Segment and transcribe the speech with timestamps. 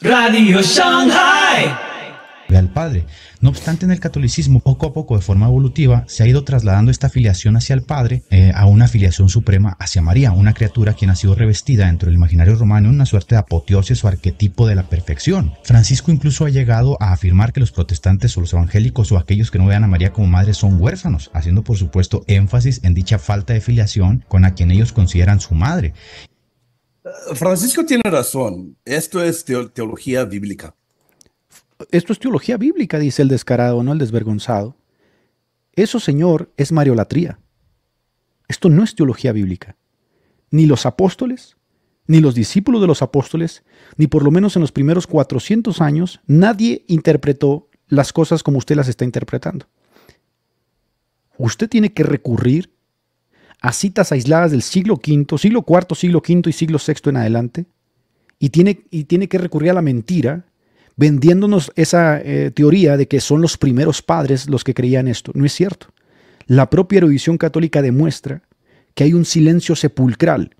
[0.00, 1.74] Radio Shanghai.
[2.56, 3.04] al Padre.
[3.40, 6.92] No obstante, en el catolicismo, poco a poco, de forma evolutiva, se ha ido trasladando
[6.92, 11.10] esta filiación hacia el Padre eh, a una filiación suprema hacia María, una criatura quien
[11.10, 14.76] ha sido revestida dentro del imaginario romano en una suerte de apoteosis o arquetipo de
[14.76, 15.54] la perfección.
[15.64, 19.58] Francisco incluso ha llegado a afirmar que los protestantes o los evangélicos o aquellos que
[19.58, 23.52] no vean a María como madre son huérfanos, haciendo por supuesto énfasis en dicha falta
[23.52, 25.92] de filiación con a quien ellos consideran su madre.
[27.34, 28.76] Francisco tiene razón.
[28.84, 30.74] Esto es teología bíblica.
[31.90, 34.76] Esto es teología bíblica, dice el descarado, no el desvergonzado.
[35.72, 37.38] Eso, Señor, es mariolatría.
[38.48, 39.76] Esto no es teología bíblica.
[40.50, 41.56] Ni los apóstoles,
[42.06, 43.62] ni los discípulos de los apóstoles,
[43.96, 48.76] ni por lo menos en los primeros 400 años, nadie interpretó las cosas como usted
[48.76, 49.66] las está interpretando.
[51.36, 52.72] Usted tiene que recurrir
[53.60, 57.66] a citas aisladas del siglo V, siglo IV, siglo V y siglo VI en adelante,
[58.38, 60.46] y tiene, y tiene que recurrir a la mentira,
[60.96, 65.32] vendiéndonos esa eh, teoría de que son los primeros padres los que creían esto.
[65.34, 65.88] No es cierto.
[66.46, 68.42] La propia erudición católica demuestra
[68.94, 70.56] que hay un silencio sepulcral,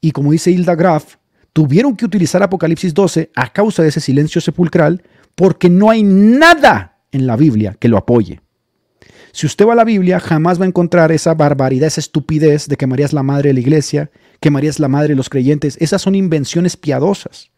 [0.00, 1.16] y como dice Hilda Graf,
[1.52, 5.02] tuvieron que utilizar Apocalipsis 12 a causa de ese silencio sepulcral,
[5.34, 8.41] porque no hay nada en la Biblia que lo apoye.
[9.32, 12.76] Si usted va a la Biblia, jamás va a encontrar esa barbaridad, esa estupidez de
[12.76, 15.30] que María es la madre de la iglesia, que María es la madre de los
[15.30, 15.78] creyentes.
[15.80, 17.50] Esas son invenciones piadosas.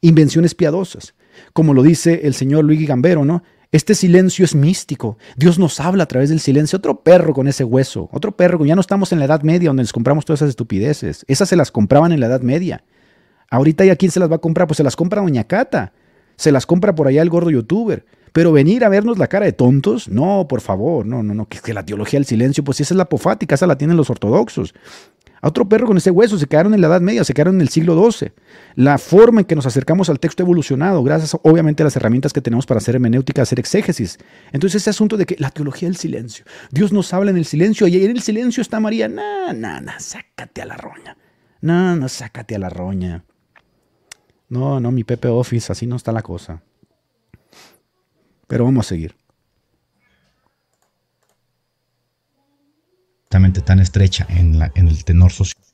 [0.00, 1.14] Invenciones piadosas.
[1.52, 3.42] Como lo dice el señor Luigi Gambero, ¿no?
[3.72, 5.18] Este silencio es místico.
[5.36, 6.78] Dios nos habla a través del silencio.
[6.78, 8.08] Otro perro con ese hueso.
[8.10, 8.64] Otro perro.
[8.64, 11.26] Ya no estamos en la Edad Media donde les compramos todas esas estupideces.
[11.28, 12.84] Esas se las compraban en la Edad Media.
[13.50, 14.66] Ahorita ya quién se las va a comprar.
[14.66, 15.92] Pues se las compra Doña Cata.
[16.36, 18.06] Se las compra por allá el gordo youtuber.
[18.36, 21.58] Pero venir a vernos la cara de tontos, no, por favor, no, no, no, que,
[21.58, 24.74] que la teología del silencio, pues esa es la apofática, esa la tienen los ortodoxos.
[25.40, 27.62] A otro perro con ese hueso se quedaron en la Edad Media, se quedaron en
[27.62, 28.32] el siglo XII.
[28.74, 32.42] La forma en que nos acercamos al texto evolucionado, gracias obviamente a las herramientas que
[32.42, 34.18] tenemos para hacer hermenéutica, hacer exégesis.
[34.52, 37.86] Entonces ese asunto de que la teología del silencio, Dios nos habla en el silencio
[37.86, 41.16] y en el silencio está María, no, no, no, sácate a la roña.
[41.62, 43.24] No, no, sácate a la roña.
[44.50, 46.60] No, no, mi Pepe Office, así no está la cosa.
[48.46, 49.14] Pero vamos a seguir.
[53.60, 55.65] tan estrecha en, la, en el tenor social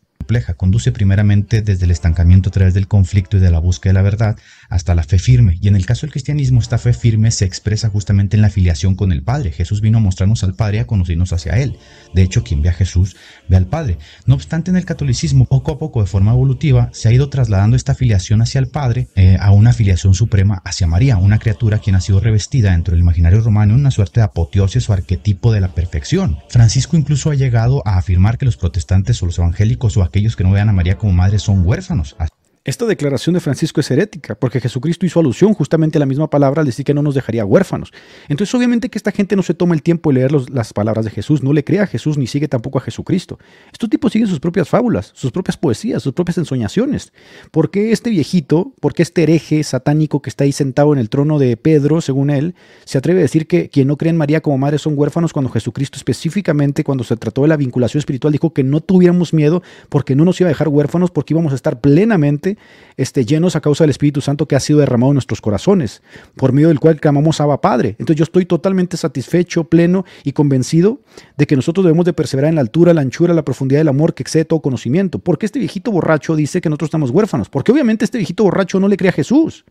[0.56, 4.02] Conduce primeramente desde el estancamiento a través del conflicto y de la búsqueda de la
[4.02, 4.36] verdad
[4.68, 5.58] hasta la fe firme.
[5.60, 8.94] Y en el caso del cristianismo, esta fe firme se expresa justamente en la filiación
[8.94, 9.52] con el Padre.
[9.52, 11.76] Jesús vino a mostrarnos al Padre y a conocernos hacia Él.
[12.14, 13.16] De hecho, quien ve a Jesús
[13.48, 13.98] ve al Padre.
[14.26, 17.76] No obstante, en el catolicismo, poco a poco, de forma evolutiva, se ha ido trasladando
[17.76, 21.96] esta filiación hacia el Padre eh, a una filiación suprema hacia María, una criatura quien
[21.96, 25.60] ha sido revestida dentro del imaginario romano en una suerte de apoteosis o arquetipo de
[25.60, 26.38] la perfección.
[26.48, 30.44] Francisco incluso ha llegado a afirmar que los protestantes o los evangélicos o aquellos que
[30.44, 32.16] no vean a María como madre son huérfanos.
[32.64, 36.60] Esta declaración de Francisco es herética, porque Jesucristo hizo alusión justamente a la misma palabra
[36.60, 37.90] al decir que no nos dejaría huérfanos.
[38.28, 41.10] Entonces, obviamente que esta gente no se toma el tiempo de leer las palabras de
[41.10, 43.40] Jesús, no le cree a Jesús ni sigue tampoco a Jesucristo.
[43.72, 47.12] Estos tipos siguen sus propias fábulas, sus propias poesías, sus propias ensoñaciones.
[47.50, 51.08] ¿Por qué este viejito, por qué este hereje satánico que está ahí sentado en el
[51.08, 54.40] trono de Pedro, según él, se atreve a decir que quien no cree en María
[54.40, 58.52] como madre son huérfanos cuando Jesucristo específicamente, cuando se trató de la vinculación espiritual, dijo
[58.52, 61.80] que no tuviéramos miedo porque no nos iba a dejar huérfanos, porque íbamos a estar
[61.80, 62.51] plenamente
[62.96, 66.02] este, llenos a causa del Espíritu Santo que ha sido derramado en nuestros corazones,
[66.36, 67.90] por medio del cual clamamos Abba Padre.
[67.98, 71.00] Entonces yo estoy totalmente satisfecho, pleno y convencido
[71.36, 74.14] de que nosotros debemos de perseverar en la altura, la anchura, la profundidad del amor
[74.14, 75.18] que excede todo conocimiento.
[75.18, 77.48] Porque este viejito borracho dice que nosotros estamos huérfanos?
[77.48, 79.64] Porque obviamente este viejito borracho no le cree a Jesús.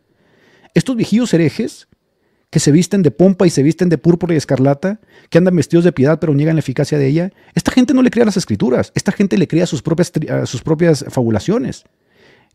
[0.73, 1.87] Estos viejitos herejes
[2.51, 4.99] que se visten de pompa y se visten de púrpura y escarlata,
[5.29, 7.31] que andan vestidos de piedad pero niegan la eficacia de ella.
[7.55, 10.11] Esta gente no le crea las escrituras, esta gente le crea sus propias,
[10.45, 11.85] sus propias fabulaciones.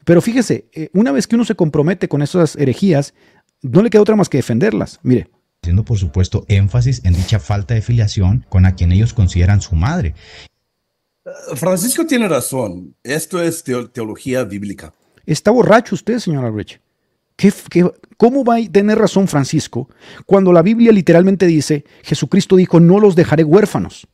[0.07, 3.13] Pero fíjese, eh, una vez que uno se compromete con esas herejías,
[3.61, 5.01] no le queda otra más que defenderlas.
[5.03, 5.29] Mire.
[5.65, 9.75] Haciendo, por supuesto, énfasis en dicha falta de filiación con a quien ellos consideran su
[9.75, 10.15] madre.
[11.57, 12.95] Francisco tiene razón.
[13.03, 14.95] Esto es teología bíblica.
[15.27, 16.81] Está borracho usted, señor Albrecht.
[18.17, 19.91] cómo va a tener razón Francisco
[20.25, 24.07] cuando la Biblia literalmente dice, Jesucristo dijo, no los dejaré huérfanos?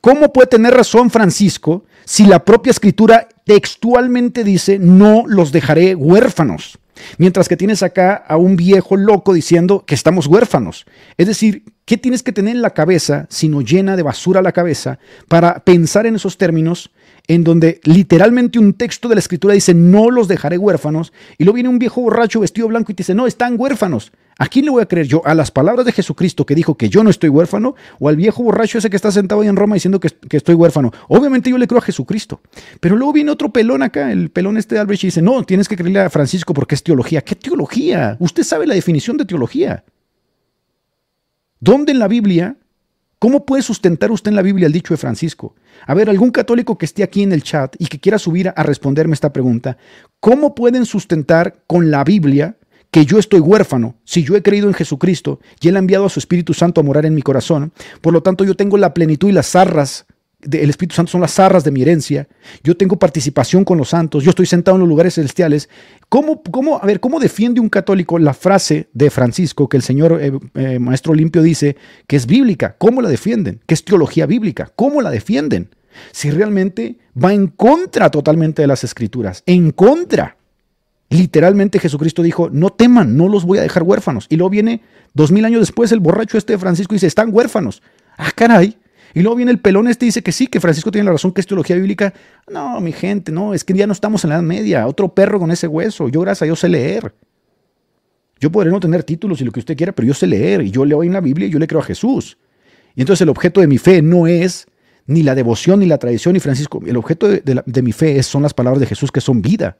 [0.00, 6.78] ¿Cómo puede tener razón Francisco si la propia escritura textualmente dice, no los dejaré huérfanos?
[7.18, 10.86] Mientras que tienes acá a un viejo loco diciendo que estamos huérfanos.
[11.16, 14.98] Es decir, ¿qué tienes que tener en la cabeza, sino llena de basura la cabeza,
[15.28, 16.90] para pensar en esos términos
[17.26, 21.54] en donde literalmente un texto de la escritura dice, no los dejaré huérfanos, y luego
[21.54, 24.12] viene un viejo borracho vestido blanco y te dice, no, están huérfanos.
[24.38, 25.22] ¿A quién le voy a creer yo?
[25.24, 27.76] ¿A las palabras de Jesucristo que dijo que yo no estoy huérfano?
[28.00, 30.92] ¿O al viejo borracho ese que está sentado ahí en Roma diciendo que, estoy huérfano?
[31.08, 32.40] Obviamente yo le creo a Jesucristo.
[32.80, 35.68] Pero luego viene otro pelón acá, el pelón este de Albrecht, y dice, no, tienes
[35.68, 37.20] que creerle a Francisco porque es teología.
[37.22, 38.16] ¿Qué teología?
[38.18, 39.84] Usted sabe la definición de teología.
[41.60, 42.56] ¿Dónde en la Biblia?
[43.20, 45.54] ¿Cómo puede sustentar usted en la Biblia el dicho de Francisco?
[45.86, 48.62] A ver, algún católico que esté aquí en el chat y que quiera subir a
[48.62, 49.78] responderme esta pregunta,
[50.20, 52.58] ¿cómo pueden sustentar con la Biblia
[52.94, 56.08] que yo estoy huérfano, si yo he creído en Jesucristo y Él ha enviado a
[56.08, 59.28] su Espíritu Santo a morar en mi corazón, por lo tanto yo tengo la plenitud
[59.28, 60.06] y las zarras,
[60.40, 62.28] del Espíritu Santo son las zarras de mi herencia,
[62.62, 65.68] yo tengo participación con los santos, yo estoy sentado en los lugares celestiales.
[66.08, 70.20] ¿Cómo, cómo, a ver, ¿cómo defiende un católico la frase de Francisco que el Señor
[70.22, 71.76] eh, eh, Maestro Limpio dice
[72.06, 72.76] que es bíblica?
[72.78, 73.60] ¿Cómo la defienden?
[73.66, 74.70] Que es teología bíblica.
[74.76, 75.74] ¿Cómo la defienden?
[76.12, 80.36] Si realmente va en contra totalmente de las escrituras, en contra.
[81.14, 84.26] Literalmente Jesucristo dijo, no teman, no los voy a dejar huérfanos.
[84.28, 84.80] Y luego viene
[85.12, 87.82] dos mil años después el borracho este de Francisco y dice, están huérfanos.
[88.16, 88.76] Ah, caray.
[89.14, 91.30] Y luego viene el pelón este y dice que sí, que Francisco tiene la razón,
[91.30, 92.12] que es teología bíblica.
[92.50, 94.86] No, mi gente, no, es que ya no estamos en la Edad Media.
[94.88, 96.08] Otro perro con ese hueso.
[96.08, 97.14] Yo, gracias a Dios, sé leer.
[98.40, 100.72] Yo podré no tener títulos y lo que usted quiera, pero yo sé leer y
[100.72, 102.38] yo leo en la Biblia y yo le creo a Jesús.
[102.96, 104.66] Y entonces el objeto de mi fe no es
[105.06, 106.80] ni la devoción, ni la tradición, ni Francisco.
[106.84, 109.76] El objeto de, mi fe son las palabras de Jesús que son vida.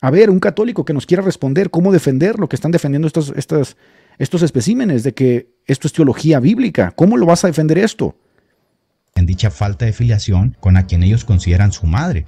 [0.00, 3.32] A ver, un católico que nos quiera responder cómo defender lo que están defendiendo estos,
[3.36, 3.76] estos,
[4.18, 6.92] estos especímenes de que esto es teología bíblica.
[6.94, 8.14] ¿Cómo lo vas a defender esto?
[9.14, 12.26] En dicha falta de filiación con a quien ellos consideran su madre.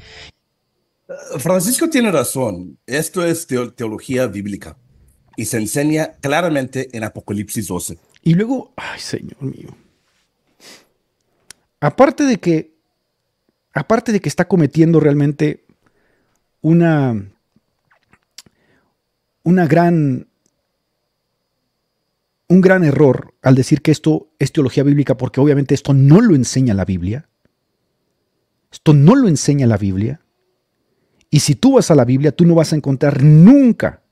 [1.38, 2.78] Francisco tiene razón.
[2.86, 4.76] Esto es teología bíblica
[5.36, 7.98] y se enseña claramente en Apocalipsis 12.
[8.22, 9.76] Y luego, ay, Señor mío.
[11.80, 12.74] Aparte de que,
[13.72, 15.64] aparte de que está cometiendo realmente
[16.60, 17.30] una
[19.48, 20.28] una gran,
[22.48, 26.34] un gran error al decir que esto es teología bíblica, porque obviamente esto no lo
[26.34, 27.30] enseña la Biblia.
[28.70, 30.20] Esto no lo enseña la Biblia.
[31.30, 34.02] Y si tú vas a la Biblia, tú no vas a encontrar nunca,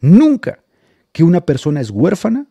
[0.00, 0.62] nunca
[1.10, 2.46] que una persona es huérfana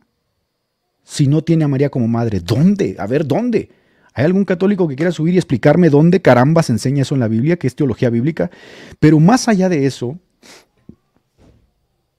[1.03, 2.41] si no tiene a María como madre.
[2.41, 2.97] ¿Dónde?
[2.99, 3.69] A ver, ¿dónde?
[4.13, 7.29] ¿Hay algún católico que quiera subir y explicarme dónde caramba se enseña eso en la
[7.29, 8.51] Biblia, que es teología bíblica?
[8.99, 10.19] Pero más allá de eso,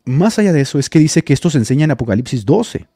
[0.08, 2.86] más allá de eso es que dice que esto se enseña en Apocalipsis 12.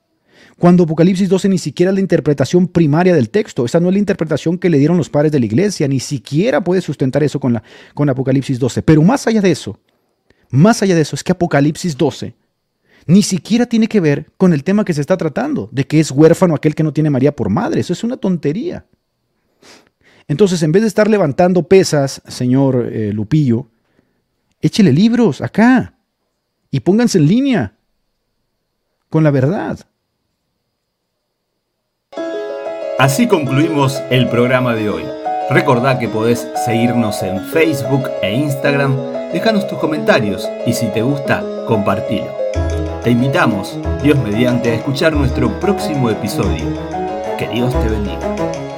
[0.59, 3.99] Cuando Apocalipsis 12 ni siquiera es la interpretación primaria del texto, esa no es la
[3.99, 7.55] interpretación que le dieron los padres de la iglesia, ni siquiera puede sustentar eso con,
[7.55, 7.63] la,
[7.95, 8.83] con Apocalipsis 12.
[8.83, 9.79] Pero más allá de eso,
[10.51, 12.35] más allá de eso es que Apocalipsis 12
[13.07, 16.11] ni siquiera tiene que ver con el tema que se está tratando, de que es
[16.11, 17.81] huérfano aquel que no tiene María por madre.
[17.81, 18.87] Eso es una tontería.
[20.29, 23.67] Entonces, en vez de estar levantando pesas, señor eh, Lupillo,
[24.61, 25.97] échele libros acá
[26.73, 27.75] y pónganse en línea
[29.09, 29.79] con la verdad.
[32.99, 35.05] Así concluimos el programa de hoy.
[35.51, 38.97] Recordá que podés seguirnos en Facebook e Instagram,
[39.33, 42.33] déjanos tus comentarios y si te gusta, compartilo.
[43.03, 46.65] Te invitamos, Dios mediante, a escuchar nuestro próximo episodio.
[47.37, 48.72] Que Dios te bendiga.